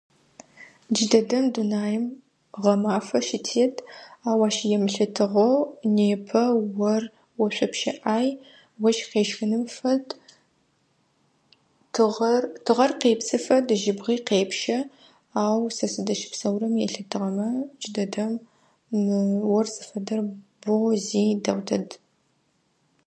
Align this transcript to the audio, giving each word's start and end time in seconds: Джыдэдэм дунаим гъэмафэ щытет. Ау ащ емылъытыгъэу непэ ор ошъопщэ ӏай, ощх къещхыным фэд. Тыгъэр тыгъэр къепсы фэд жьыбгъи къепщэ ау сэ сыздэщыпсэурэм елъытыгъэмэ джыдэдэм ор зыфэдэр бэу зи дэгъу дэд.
Джыдэдэм 0.93 1.45
дунаим 1.53 2.03
гъэмафэ 2.63 3.19
щытет. 3.27 3.75
Ау 4.27 4.39
ащ 4.47 4.55
емылъытыгъэу 4.75 5.55
непэ 5.95 6.41
ор 6.91 7.03
ошъопщэ 7.43 7.91
ӏай, 8.01 8.27
ощх 8.87 9.05
къещхыным 9.11 9.63
фэд. 9.75 10.05
Тыгъэр 11.93 12.43
тыгъэр 12.65 12.91
къепсы 13.01 13.37
фэд 13.45 13.65
жьыбгъи 13.81 14.15
къепщэ 14.27 14.77
ау 15.43 15.59
сэ 15.75 15.85
сыздэщыпсэурэм 15.93 16.73
елъытыгъэмэ 16.85 17.49
джыдэдэм 17.79 18.31
ор 19.55 19.65
зыфэдэр 19.75 20.19
бэу 20.61 20.85
зи 21.05 21.23
дэгъу 21.43 21.63
дэд. 21.67 21.87